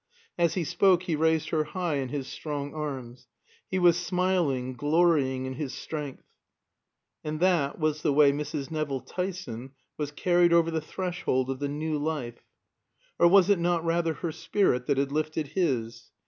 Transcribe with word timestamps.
As 0.35 0.55
he 0.55 0.63
spoke 0.63 1.03
he 1.03 1.15
raised 1.15 1.49
her 1.49 1.63
high 1.63 1.97
in 1.97 2.09
his 2.09 2.25
strong 2.27 2.73
arms. 2.73 3.27
He 3.69 3.77
was 3.77 3.97
smiling, 4.03 4.73
glorying 4.73 5.45
in 5.45 5.53
his 5.53 5.75
strength. 5.75 6.25
And 7.23 7.39
that 7.39 7.77
was 7.77 8.01
the 8.01 8.11
way 8.11 8.31
Mrs. 8.31 8.71
Nevill 8.71 9.01
Tyson 9.01 9.73
was 9.99 10.09
carried 10.11 10.53
over 10.53 10.71
the 10.71 10.81
threshold 10.81 11.51
of 11.51 11.59
the 11.59 11.69
New 11.69 11.99
Life. 11.99 12.41
Or 13.19 13.27
was 13.27 13.51
it 13.51 13.59
not 13.59 13.85
rather 13.85 14.15
her 14.15 14.31
spirit 14.31 14.87
that 14.87 14.97
had 14.97 15.11
lifted 15.11 15.49
his? 15.49 16.09